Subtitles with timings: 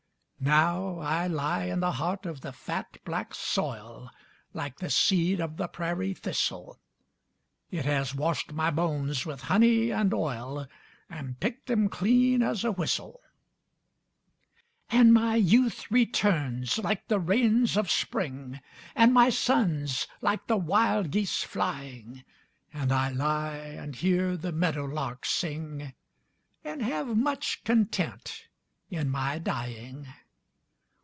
[0.43, 4.09] Now I lie in the heart of the fat, black soil,
[4.55, 6.79] Like the seed of the prairie thistle;
[7.69, 10.65] It has washed my bones with honey and oil
[11.11, 13.21] And picked them clean as a whistle.
[14.89, 18.59] And my youth returns, like the rains of Spring,
[18.95, 22.23] And my sons, like the wild geese flying;
[22.73, 25.93] And I lie and hear the meadow lark sing
[26.63, 28.47] And have much content
[28.89, 30.07] in my dying.